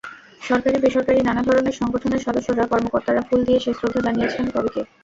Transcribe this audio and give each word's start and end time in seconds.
সরকারি-বেসরকারি 0.41 1.19
নানা 1.21 1.41
ধরনের 1.43 1.77
সংগঠনের 1.79 2.21
সদস্যরা, 2.21 2.65
কর্মকর্তারা 2.67 3.21
ফুল 3.21 3.39
দিয়ে 3.45 3.59
শেষ 3.59 3.75
শ্রদ্ধা 3.79 4.01
জানিয়েছেন 4.07 4.45
কবিকে। 4.53 4.81